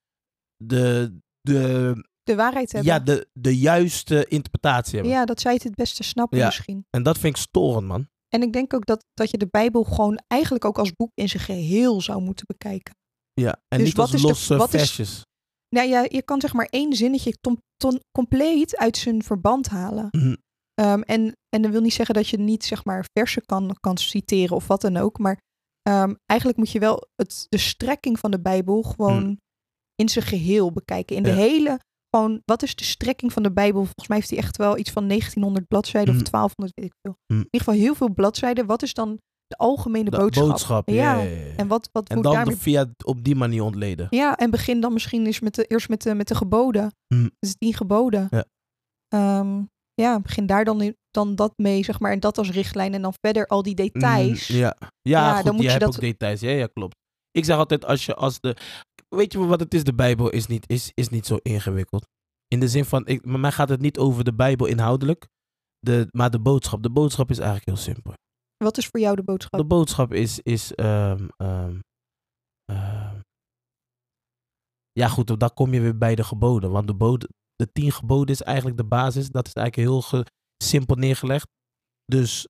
[0.66, 2.92] de, de, de waarheid hebben.
[2.92, 5.12] ja, de, de juiste interpretatie hebben.
[5.12, 6.46] Ja, dat zij het het beste snappen Ja.
[6.46, 6.86] misschien.
[6.90, 8.08] En dat vind ik storend, man.
[8.28, 11.28] En ik denk ook dat, dat je de Bijbel gewoon eigenlijk ook als boek in
[11.28, 12.94] zijn geheel zou moeten bekijken.
[13.32, 13.60] Ja.
[13.68, 15.22] En Dus niet wat als is de- losse wat is- versjes.
[15.68, 20.08] Nou ja, je kan zeg maar één zinnetje tom- ton- compleet uit zijn verband halen.
[20.10, 20.34] Mhm.
[20.74, 23.96] Ehm, en, en dat wil niet zeggen dat je niet zeg maar versen kan, kan
[23.98, 25.18] citeren of wat dan ook.
[25.18, 25.40] Maar
[25.82, 29.38] ehm, eigenlijk moet je wel het, de strekking van de Bijbel gewoon
[29.94, 31.16] in zijn geheel bekijken.
[31.16, 31.34] In de Ja.
[31.36, 31.78] hele,
[32.16, 33.82] gewoon, wat is de strekking van de Bijbel?
[33.84, 37.16] Volgens mij heeft hij echt wel iets van 1900 bladzijden of 1200, weet ik veel.
[37.26, 37.38] Mhm.
[37.40, 38.66] In ieder geval heel veel bladzijden.
[38.66, 40.88] Wat is dan de algemene De boodschap?
[40.88, 40.94] ja.
[40.94, 41.22] Ja.
[41.22, 41.56] ja, ja, ja.
[41.56, 42.56] En wat, wat En dan daarmee...
[42.56, 44.06] via op die manier ontleden.
[44.10, 46.92] Ja, en begin dan misschien eens met de, eerst met de, met de geboden.
[47.14, 47.28] Mhm.
[47.38, 48.26] Dus tien geboden.
[48.30, 48.44] Ja.
[49.08, 49.62] Ehm,
[49.94, 52.12] ja, begin daar dan, dan dat mee, zeg maar.
[52.12, 52.94] En dat als richtlijn.
[52.94, 54.48] En dan verder al die details.
[54.48, 56.40] Mm, ja, ja, Ja, goed, dan moet je je hebt dat- ook details.
[56.40, 56.96] Ja, ja, klopt.
[57.32, 58.56] Ik zeg altijd, als je als de...
[59.08, 59.84] Weet je wat het is?
[59.84, 62.06] De Bijbel is niet, is, is niet zo ingewikkeld.
[62.48, 65.28] In de zin van, ik, bij mij gaat het niet over de Bijbel inhoudelijk.
[65.78, 66.82] De, maar de boodschap.
[66.82, 68.12] De boodschap is eigenlijk heel simpel.
[68.56, 69.60] Wat is voor jou de boodschap?
[69.60, 71.78] De boodschap is, is ehm, ehm,
[72.64, 73.20] ehm,
[74.92, 76.70] Ja, goed, dan kom je weer bij de geboden.
[76.70, 79.30] Want de, boden, de tien geboden is eigenlijk de basis.
[79.30, 80.26] Dat is eigenlijk heel ge-
[80.64, 81.46] simpel neergelegd.
[82.04, 82.48] Dus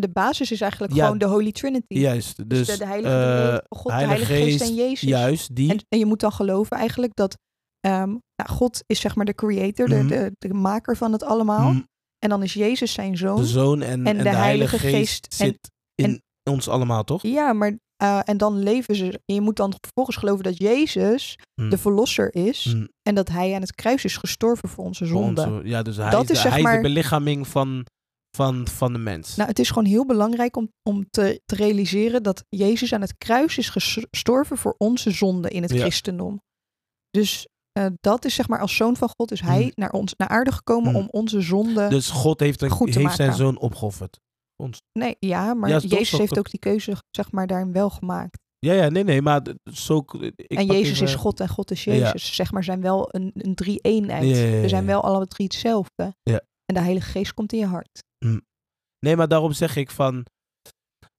[0.00, 1.94] de basis is eigenlijk Ja, gewoon de Holy Trinity.
[1.98, 2.48] juist.
[2.48, 5.00] Dus, de, de Heilige, eh, de- God, de Heilige Geest, Geest, en Jezus.
[5.08, 5.70] juist, die.
[5.70, 7.36] En, en je moet dan geloven eigenlijk dat
[7.80, 10.06] ehm, nou, God is zeg maar de creator, Mhm.
[10.06, 11.72] de, de, de maker van het allemaal.
[11.72, 11.86] mm,
[12.18, 13.36] En dan is Jezus zijn zoon.
[13.36, 17.22] de Zoon en, en de, Heilige Geest, zit in ons allemaal, toch?
[17.22, 19.20] Ja, maar eh, en dan leven ze.
[19.26, 22.64] En je moet dan vervolgens geloven dat Jezus Mm, de verlosser is.
[22.74, 25.42] mm, En dat hij aan het kruis is gestorven voor onze voor zonde.
[25.46, 27.86] onze- ja, dus hij, Dat is, de, is, zeg hij is de belichaming van,
[28.36, 29.36] van, van de mens.
[29.36, 33.18] Nou, het is gewoon heel belangrijk om, om te, te realiseren dat Jezus aan het
[33.18, 35.80] kruis is gestorven voor onze zonde in het Ja.
[35.80, 36.40] christendom.
[37.10, 39.70] Dus eh, dat is zeg maar als zoon van God is hij Mm.
[39.74, 40.96] naar ons naar aarde gekomen Mm.
[40.96, 41.88] om onze zonde.
[41.88, 44.20] dus God heeft, een, goed te heeft zijn zoon opgeofferd.
[44.56, 44.78] Ons.
[44.98, 47.90] Nee, ja, maar Ja, is toch Jezus heeft ook die keuze zeg maar daarin wel
[47.90, 48.38] gemaakt.
[48.58, 49.42] Ja, ja, nee, nee, maar
[49.72, 50.04] zo...
[50.20, 51.92] Ik en Jezus even- is God en God is Ja.
[51.94, 52.34] Jezus.
[52.34, 54.24] Zeg maar zijn wel een, een drie-eenheid.
[54.60, 56.14] We zijn wel alle drie hetzelfde.
[56.22, 56.40] Ja.
[56.64, 58.04] En de Heilige Geest komt in je hart.
[58.98, 60.26] Nee, maar daarom zeg ik van...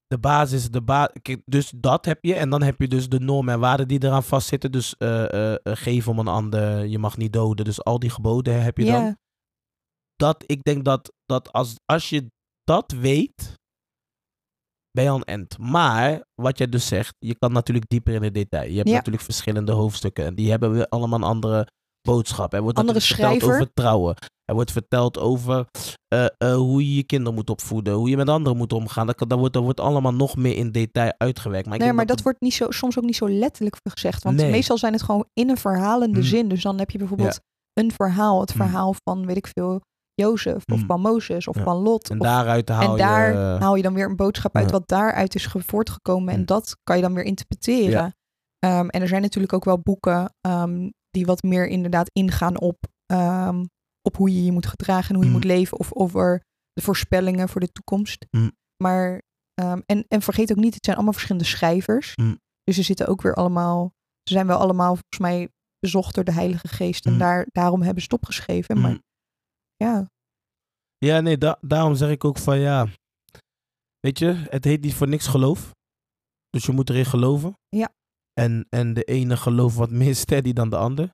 [0.07, 1.11] De basis, de ba
[1.45, 2.33] dus dat heb je.
[2.35, 4.71] En dan heb je dus de normen en waarden die eraan vastzitten.
[4.71, 7.65] Dus eh, eh, eh, geef om een ander, je mag niet doden.
[7.65, 9.17] Dus al die geboden heb je dan.
[10.15, 12.31] Dat, ik denk dat, dat als, als je
[12.63, 13.59] dat weet,
[14.91, 15.57] ben je aan het end.
[15.57, 18.69] Maar, wat jij dus zegt, je kan natuurlijk dieper in de detail.
[18.69, 18.95] Je hebt Ja.
[18.95, 20.25] natuurlijk verschillende hoofdstukken.
[20.25, 21.67] En die hebben weer allemaal een andere
[22.01, 22.53] boodschap.
[22.53, 23.53] Er wordt Andere schrijver.
[23.53, 24.15] over trouwen.
[24.45, 25.67] Er wordt verteld over
[26.07, 27.93] eh, eh, hoe je je kinderen moet opvoeden.
[27.93, 29.07] Hoe je met anderen moet omgaan.
[29.07, 31.65] Dat, wordt, dat wordt allemaal nog meer in detail uitgewerkt.
[31.65, 34.23] Maar ik nee, maar dat wordt niet zo, soms ook niet zo letterlijk gezegd.
[34.23, 34.51] Want Nee.
[34.51, 36.25] meestal zijn het gewoon in een verhalende Mm.
[36.25, 36.47] zin.
[36.47, 37.39] Dus dan heb je bijvoorbeeld
[37.73, 38.39] een verhaal.
[38.39, 38.61] Het Mm.
[38.61, 39.81] verhaal van, weet ik veel,
[40.13, 40.63] Jozef.
[40.71, 40.85] Of Mm.
[40.85, 41.47] van Mozes.
[41.47, 41.63] Of Ja.
[41.63, 42.09] van Lot.
[42.09, 43.57] En of- daaruit haal en daar je...
[43.59, 44.71] haal je dan weer een boodschap uit Ja.
[44.71, 46.33] wat daaruit is ge- voortgekomen.
[46.33, 47.89] En dat kan je dan weer interpreteren.
[47.91, 48.13] Ja.
[48.59, 52.77] Ehm, en er zijn natuurlijk ook wel boeken ehm, die wat meer inderdaad ingaan op,
[53.05, 53.63] ehm,
[54.07, 55.35] op hoe je je moet gedragen en hoe je Mm.
[55.35, 55.79] moet leven.
[55.79, 58.25] Of over de voorspellingen voor de toekomst.
[58.31, 58.51] Mm.
[58.83, 59.21] Maar,
[59.53, 62.15] ehm, en, en vergeet ook niet, het zijn allemaal verschillende schrijvers.
[62.15, 62.39] Mm.
[62.63, 66.31] Dus ze zitten ook weer allemaal, ze zijn wel allemaal volgens mij bezocht door de
[66.33, 67.05] Heilige Geest.
[67.05, 68.81] En daar, daarom hebben ze het opgeschreven.
[68.81, 68.99] Maar
[69.75, 70.11] ja,
[70.97, 72.87] Ja, nee, da- daarom zeg ik ook van ja.
[73.99, 75.71] Weet je, het heet niet voor niks geloof.
[76.49, 77.53] Dus je moet erin geloven.
[77.69, 77.93] Ja.
[78.33, 81.09] En, en de ene gelooft wat meer steady dan de ander.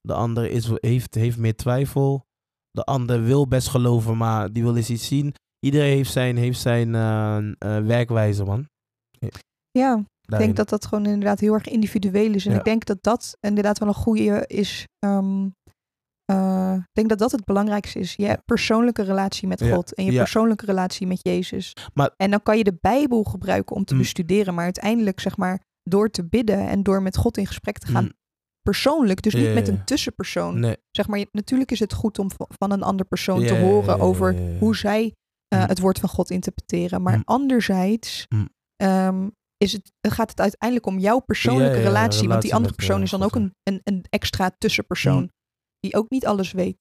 [0.00, 2.24] De ander is, heeft, heeft meer twijfel.
[2.70, 5.34] De ander wil best geloven, maar die wil eens iets zien.
[5.66, 8.66] Iedereen heeft zijn, heeft zijn eh, eh, werkwijze, man.
[9.70, 12.46] ja, Ik denk dat dat gewoon inderdaad heel erg individueel is.
[12.46, 12.58] En Ja.
[12.58, 14.84] ik denk dat dat inderdaad wel een goede is.
[14.98, 15.48] ehm,
[16.24, 18.14] eh, ik denk dat dat het belangrijkste is.
[18.16, 19.74] Je persoonlijke relatie met Ja.
[19.74, 20.18] God en je Ja.
[20.18, 21.72] persoonlijke relatie met Jezus.
[21.94, 23.98] Maar- en dan kan je de Bijbel gebruiken om te Mm.
[24.00, 24.54] bestuderen.
[24.54, 28.04] Maar uiteindelijk, zeg maar, door te bidden en door met God in gesprek te gaan.
[28.04, 28.12] Mm.
[28.62, 30.60] Persoonlijk, dus niet met een tussenpersoon.
[30.60, 30.76] Nee.
[30.90, 34.76] Zeg maar, natuurlijk is het goed om van een ander persoon te horen over hoe
[34.76, 35.14] zij
[35.48, 35.66] eh, Mm.
[35.68, 37.02] het woord van God interpreteren.
[37.02, 37.22] Maar Mm.
[37.24, 38.48] anderzijds Mm.
[38.76, 42.28] ehm, is het, gaat het uiteindelijk om jouw persoonlijke relatie.
[42.28, 45.30] Want die andere persoon eh, is dan ook een, een, een extra tussenpersoon.
[45.80, 46.76] Die ook niet alles weet.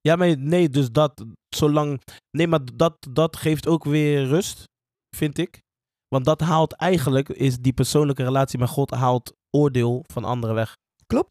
[0.00, 2.00] Ja, maar nee, dus dat, zolang...
[2.30, 4.64] Nee, maar dat, dat geeft ook weer rust,
[5.16, 5.60] vind ik.
[6.14, 10.76] Want dat haalt eigenlijk, is die persoonlijke relatie met God, haalt oordeel van anderen weg.
[11.06, 11.30] Klopt.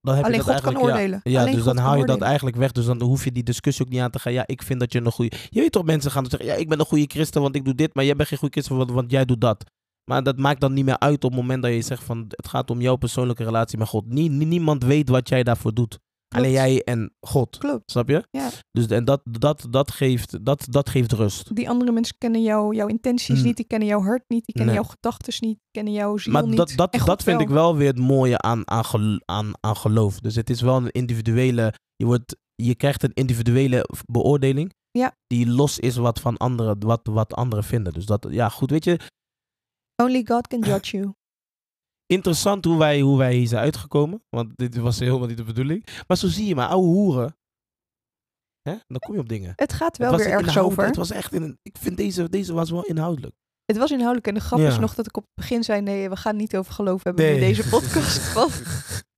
[0.00, 0.88] Dan heb je Alleen dat God kan ja.
[0.88, 1.20] oordelen.
[1.22, 2.72] Ja, dus God dan haal je dat eigenlijk weg.
[2.72, 4.32] Dus dan hoef je die discussie ook niet aan te gaan.
[4.32, 5.36] Ja, ik vind dat je een goede...
[5.48, 7.64] Je weet toch, mensen gaan dan zeggen, ja, ik ben een goede christen, want ik
[7.64, 7.94] doe dit.
[7.94, 9.64] Maar jij bent geen goede christen, want, want jij doet dat.
[10.10, 12.48] Maar dat maakt dan niet meer uit op het moment dat je zegt van, het
[12.48, 14.06] gaat om jouw persoonlijke relatie met God.
[14.06, 15.98] Nie- nie- niemand weet wat jij daarvoor doet.
[16.36, 17.58] Alleen jij en God.
[17.58, 17.90] Klopt.
[17.90, 18.26] Snap je?
[18.30, 18.48] Ja.
[18.72, 21.56] Dus en dat, dat, dat, geeft, dat, dat geeft rust.
[21.56, 23.44] Die andere mensen kennen jou, jouw intenties Mm.
[23.44, 23.56] niet.
[23.56, 24.44] Die kennen jouw hart niet.
[24.46, 24.82] Die kennen Nee.
[24.82, 25.58] jouw gedachten niet.
[25.58, 26.56] Die kennen jouw ziel Maar niet.
[26.56, 30.20] dat, dat, God dat vind ik wel weer het mooie aan, aan, aan, aan geloof.
[30.20, 31.74] Dus het is wel een individuele.
[31.96, 34.72] Je, wordt, je krijgt een individuele beoordeling.
[34.90, 35.16] Ja.
[35.26, 37.92] Die los is wat van anderen, wat, wat anderen vinden.
[37.92, 38.70] Dus dat, ja, goed.
[38.70, 38.98] Weet je,
[40.02, 41.12] Only God can judge you.
[42.10, 44.22] Interessant hoe wij, hoe wij hier zijn uitgekomen.
[44.28, 45.86] Want dit was helemaal niet de bedoeling.
[46.06, 47.36] Maar zo zie je maar, ouwe hoeren.
[48.62, 48.76] Hè?
[48.86, 49.52] Dan kom je op dingen.
[49.56, 50.84] Het gaat wel het weer ergens over.
[50.84, 53.34] Het was echt in, ik vind deze, deze was wel inhoudelijk.
[53.64, 54.26] Het was inhoudelijk.
[54.26, 54.68] En de grap Ja.
[54.68, 55.80] is nog dat ik op het begin zei...
[55.80, 57.34] nee, we gaan niet over geloof hebben Nee.
[57.34, 58.32] in deze podcast.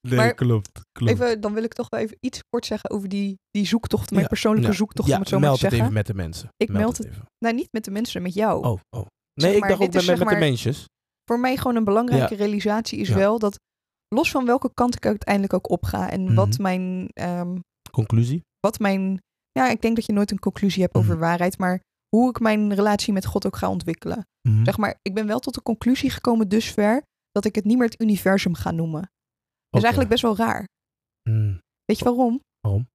[0.00, 0.80] Nee, Maar klopt.
[0.92, 1.12] klopt.
[1.12, 4.10] even, dan wil ik toch wel even iets kort zeggen over die, die zoektocht.
[4.10, 4.74] Mijn Ja, persoonlijke ja.
[4.76, 5.90] zoektocht, ja, om het zo maar meld te het zeggen.
[5.90, 6.48] even met de mensen.
[6.56, 7.22] Ik meld even.
[7.38, 8.64] Nou, niet met de mensen, met jou.
[8.64, 9.06] Oh, oh.
[9.34, 10.84] Zeg Nee, ik maar, dacht ook met, zeg met de maar- mensjes.
[11.24, 13.14] Voor mij gewoon een belangrijke realisatie is Ja.
[13.14, 13.58] wel dat...
[14.08, 16.10] los van welke kant ik uiteindelijk ook opga...
[16.10, 16.34] en Mhm.
[16.34, 17.08] wat mijn...
[17.12, 17.58] ehm,
[17.90, 18.42] Conclusie?
[18.60, 19.18] wat mijn...
[19.52, 21.20] Ja, ik denk dat je nooit een conclusie hebt over Mhm.
[21.20, 21.58] waarheid...
[21.58, 24.26] maar hoe ik mijn relatie met God ook ga ontwikkelen.
[24.48, 24.64] Mhm.
[24.64, 27.86] Zeg maar, ik ben wel tot de conclusie gekomen dusver dat ik het niet meer
[27.88, 29.00] het universum ga nomen.
[29.00, 30.64] Dat is eigenlijk best wel raar.
[31.28, 32.40] Hmm, Weet je waarom?
[32.60, 32.88] Waarom?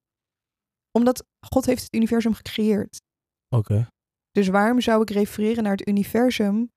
[0.98, 3.00] Omdat God heeft het universum gecreëerd.
[3.56, 3.86] Oké.
[4.30, 6.68] Dus waarom zou ik refereren naar het universum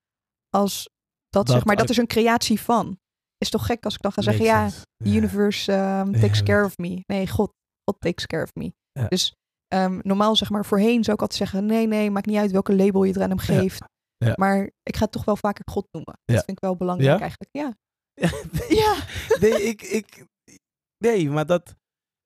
[0.48, 0.88] als
[1.34, 2.98] dat, Dat zeg maar, dat is een creatie van?
[3.38, 4.68] Is toch gek als ik dan ga zeggen, ja,
[5.04, 6.44] the universe um, takes Ja.
[6.44, 7.00] care of me.
[7.06, 7.50] Nee, God,
[7.90, 8.72] God takes care of me.
[8.92, 9.08] Ja.
[9.08, 9.34] Dus
[9.68, 12.74] ehm, normaal zeg maar, voorheen zou ik altijd zeggen, nee, nee, maakt niet uit welke
[12.74, 13.44] label je er aan hem Ja.
[13.44, 13.82] geeft.
[14.16, 14.32] Ja.
[14.36, 16.14] Maar ik ga het toch wel vaker God noemen.
[16.24, 16.34] Ja.
[16.34, 17.20] Dat vind ik wel belangrijk Ja?
[17.20, 17.50] eigenlijk.
[17.52, 17.76] Ja.
[18.82, 18.96] ja.
[19.40, 20.24] nee, ik, ik,
[21.04, 21.74] nee, maar dat,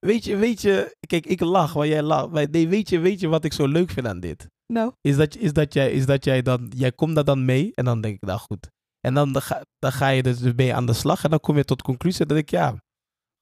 [0.06, 2.30] weet je, weet je, kijk, ik lach waar jij lacht.
[2.30, 4.46] Maar nee, weet je, weet je wat ik zo leuk vind aan dit?
[4.72, 7.72] Nou, Is dat, is dat, jij, is dat jij dan, jij komt daar dan mee
[7.74, 8.68] en dan denk ik, nou goed.
[9.00, 11.56] En dan, dan, ga, dan ga je dus mee aan de slag en dan kom
[11.56, 12.76] je tot de conclusie dat ik, ja,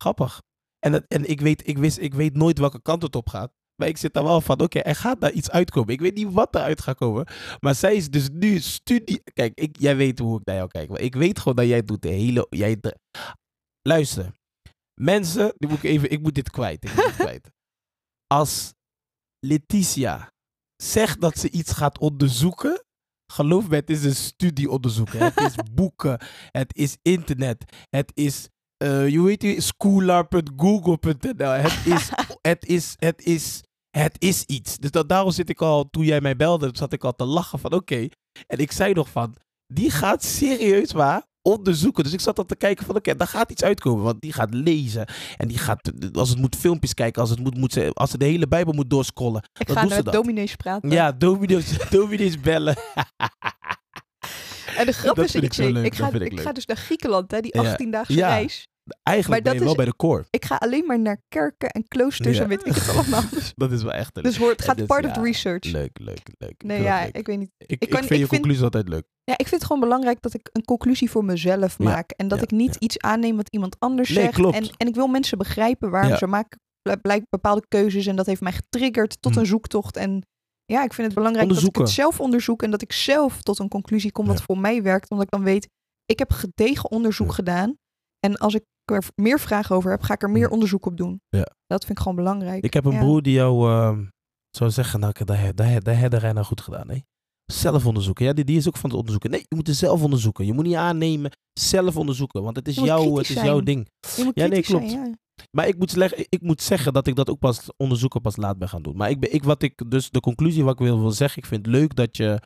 [0.03, 0.43] grappig.
[0.79, 3.53] En, dat, en ik, weet, ik, wist, ik weet nooit welke kant het op gaat.
[3.77, 5.93] Maar ik zit daar wel van, oké, er gaat daar iets uitkomen.
[5.93, 7.27] Ik weet niet wat eruit gaat komen.
[7.61, 9.23] Maar zij is dus nu studie...
[9.33, 10.89] Kijk, ik, jij weet hoe ik naar jou kijk.
[10.89, 12.47] Maar ik weet gewoon dat jij doet de hele...
[12.51, 12.99] Jij de-
[13.83, 14.33] Luister.
[15.01, 16.85] Mensen, die moet ik, even, ik moet dit kwijt.
[16.85, 17.51] Ik moet dit kwijt.
[18.35, 18.73] Als
[19.47, 20.33] Letitia
[20.83, 22.85] zegt dat ze iets gaat onderzoeken...
[23.33, 25.19] Geloof me, het is een studie onderzoeken.
[25.19, 26.21] Het is boeken.
[26.51, 27.65] Het is internet.
[27.91, 28.49] Het is...
[28.77, 31.51] eh, je weet schoolar.google.nl.
[31.51, 32.11] Het is,
[32.51, 34.77] het is, het is, het is iets.
[34.79, 37.59] Dus dat, daarom zit ik al, toen jij mij belde, zat ik al te lachen
[37.59, 38.09] van oké.
[38.47, 39.37] En ik zei nog van,
[39.67, 42.05] die gaat serieus waar onderzoeken.
[42.05, 44.05] Dus ik zat al te kijken van oké, daar gaat iets uitkomen.
[44.05, 45.07] Want die gaat lezen.
[45.37, 47.21] En die gaat, als het moet, filmpjes kijken.
[47.21, 49.43] Als het moet, moet ze, als ze de hele Bijbel moet doorscrollen.
[49.59, 50.15] ik ga doen ze met dan?
[50.15, 50.91] dominees praten.
[50.91, 52.77] Ja, dominees, dominees bellen.
[54.77, 57.41] En de grap Dat is, ik, ik leuk, ga, ik ga dus naar Griekenland, hè,
[57.41, 57.75] die Ja.
[57.77, 58.29] 18-daagse Ja.
[58.29, 58.69] reis.
[59.03, 60.25] Eigenlijk Maar ben je dat wel is- bij de core.
[60.31, 62.43] Ik ga alleen maar naar kerken en kloosters Ja.
[62.43, 63.23] en weet ik het allemaal.
[63.57, 65.65] Dat is wel echt een dus hoor, het gaat Dus part ja, of the research.
[65.65, 66.63] leuk, leuk, leuk.
[66.65, 67.17] Nee, ja, leuk.
[67.17, 67.51] ik weet niet.
[67.59, 69.05] ik, ik ik kan- vind ik je vind- conclusie altijd leuk.
[69.25, 72.11] Ja, ik vind het gewoon belangrijk dat ik een conclusie voor mezelf maak.
[72.11, 74.35] En dat ik niet iets aanneem wat iemand anders Nee, zegt.
[74.35, 74.57] klopt.
[74.57, 78.07] En, en ik wil mensen begrijpen waarom ze maken bl- blijkt bepaalde keuzes.
[78.07, 79.39] En dat heeft mij getriggerd tot Hm.
[79.39, 79.97] een zoektocht.
[79.97, 80.27] En
[80.65, 82.63] ja, ik vind het belangrijk dat ik het zelf onderzoek.
[82.63, 85.11] En dat ik zelf tot een conclusie kom wat voor mij werkt.
[85.11, 85.69] Omdat ik dan weet,
[86.05, 87.77] ik heb gedegen onderzoek gedaan.
[88.27, 90.53] En als ik er meer vragen over heb, ga ik er meer Hm.
[90.53, 91.21] onderzoek op doen.
[91.29, 91.47] Ja.
[91.67, 92.65] Dat vind ik gewoon belangrijk.
[92.65, 92.99] Ik heb een Ja.
[92.99, 94.05] broer die jou ehm,
[94.51, 96.87] zou zeggen, nou, dat, dat, dat, dat heb nou goed gedaan.
[96.87, 97.05] Nee?
[97.53, 98.25] Zelf onderzoeken.
[98.25, 99.31] Ja, die, die is ook van het onderzoeken.
[99.31, 100.47] Nee, je moet het zelf onderzoeken.
[100.47, 101.31] Je moet niet aannemen.
[101.53, 102.43] Zelf onderzoeken.
[102.43, 103.89] Want het is, jouw, het is jouw ding.
[104.17, 104.91] Ja, nee, zijn, klopt.
[104.91, 105.11] ja.
[105.51, 105.97] Maar ik moet,
[106.29, 108.97] ik moet zeggen dat ik dat ook pas onderzoeken pas laat ben gaan doen.
[108.97, 111.49] Maar ik, ben, ik, wat ik, dus de conclusie wat ik wil, wil zeggen, ik
[111.49, 112.41] vind het leuk dat je,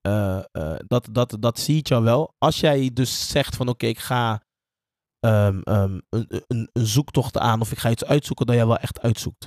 [0.00, 2.34] eh, eh, dat, dat, dat zie je wel.
[2.38, 4.42] Als jij dus zegt van oké, ik ga
[5.20, 8.76] ehm, ehm, een, een, een zoektocht aan of ik ga iets uitzoeken, dat jij wel
[8.78, 9.42] echt uitzoekt.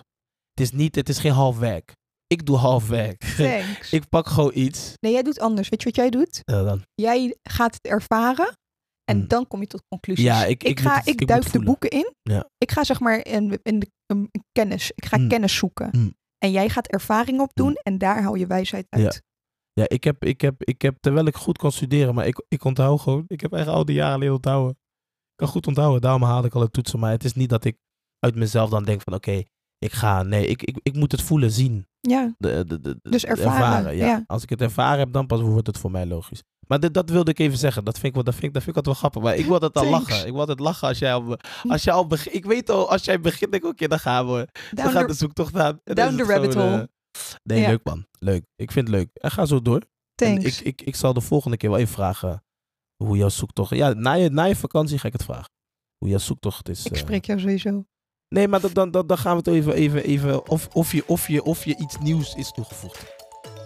[0.54, 1.94] Het is niet, het is geen half werk.
[2.28, 3.24] Ik doe half werk.
[3.92, 4.94] Ik pak gewoon iets.
[5.00, 5.70] Nee, jij doet anders.
[5.70, 6.40] Weet je wat jij doet?
[6.44, 8.58] eh, dan, Jij gaat het ervaren
[9.04, 9.28] en Hmm.
[9.28, 10.24] dan kom je tot conclusies.
[10.26, 12.14] Ja, ik- ik ga, moet ik duik de boeken in.
[12.22, 12.50] Ja.
[12.58, 14.92] Ik ga zeg maar in, in de in kennis.
[14.96, 15.28] Ik ga Hmm.
[15.28, 15.90] kennis zoeken.
[15.92, 16.14] Hmm.
[16.38, 19.22] En jij gaat ervaring opdoen en daar haal je wijsheid uit.
[19.74, 22.64] ja, ik heb, ik, heb, ik heb, terwijl ik goed kan studeren, maar ik, ik
[22.64, 23.24] onthoud gewoon.
[23.28, 24.78] Ik heb echt al die jaren leren onthouden.
[25.42, 27.00] Kan goed onthouden, daarom haalde ik al het toetsen.
[27.00, 27.78] Maar het is niet dat ik
[28.20, 29.44] uit mezelf dan denk van oké,
[29.78, 30.24] ik ga.
[30.24, 31.88] Nee, ik, ik, ik moet het voelen, zien.
[32.00, 34.06] Ja, De, de, de, Dus ervaren, ja.
[34.06, 34.24] ja.
[34.28, 36.44] Als ik het ervaren heb, dan pas wordt het voor mij logisch.
[36.68, 37.84] Maar dit, dat wilde ik even zeggen.
[37.84, 39.32] Dat vind ik, wel, dat vind, ik- dat vind ik altijd wel grappig.
[39.32, 40.26] Maar ik wil altijd al lachen.
[40.26, 42.36] Ik wil altijd lachen als jij al, als jij al begint.
[42.36, 44.48] Ik weet al, als jij begint, denk ik, oké, dan gaan we.
[44.72, 45.80] Dan gaat de zoektocht aan.
[45.84, 46.66] En down the het rabbit hole.
[47.12, 47.68] eh, nee, Ja.
[47.68, 48.06] leuk man.
[48.20, 48.44] Leuk.
[48.56, 49.10] Ik vind het leuk.
[49.14, 49.82] En ga zo door.
[49.82, 50.60] En thanks.
[50.62, 52.44] ik, ik, ik zal de volgende keer wel even vragen
[53.02, 53.76] hoe jouw zoektocht...
[53.76, 55.52] Ja, na je, na je vakantie ga ik het vragen.
[55.98, 56.86] Hoe jouw zoektocht is.
[56.86, 56.98] ik eh.
[56.98, 57.84] spreek jou sowieso.
[58.30, 59.74] Nee, maar dan, dan, dan, dan gaan we het even...
[59.74, 63.06] even, even of, of, je, of, je, of je iets nieuws is toegevoegd.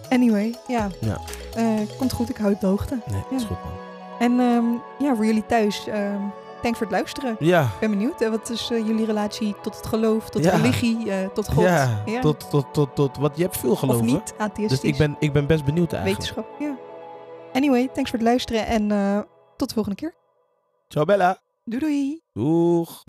[0.08, 0.88] Anyway, ja.
[1.00, 1.20] Ja.
[1.54, 3.02] Eh, komt goed, ik hou het op de hoogte.
[3.10, 3.36] Nee, Ja.
[3.36, 3.72] is goed man.
[4.18, 4.64] En ehm,
[5.04, 6.22] ja, voor jullie thuis, ehm
[6.62, 7.36] thanks voor het luisteren.
[7.38, 7.62] Ja.
[7.62, 10.50] Ik ben benieuwd, hè, wat is eh, jullie relatie tot het geloof, tot Ja.
[10.56, 11.64] religie, eh, tot God?
[11.64, 12.02] Ja.
[12.20, 13.16] Tot, tot, tot, tot...
[13.16, 14.04] Want je hebt veel of geloven.
[14.06, 14.80] niet, atheïstisch.
[14.80, 16.20] Dus ik ben, ik ben best benieuwd eigenlijk.
[16.28, 16.76] Wetenschap, ja.
[17.56, 19.20] Anyway, thanks voor het luisteren en eh,
[19.56, 20.14] tot de volgende keer.
[20.88, 21.40] Ciao Bella.
[21.64, 22.22] Doei doei!
[22.32, 23.04] Doeg.